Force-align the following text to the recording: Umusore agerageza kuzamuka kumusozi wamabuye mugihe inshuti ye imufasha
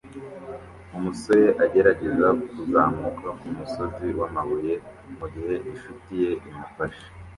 Umusore 0.97 1.45
agerageza 1.63 2.27
kuzamuka 2.49 3.27
kumusozi 3.39 4.07
wamabuye 4.19 4.73
mugihe 5.17 5.55
inshuti 5.69 6.09
ye 6.21 6.31
imufasha 6.47 7.07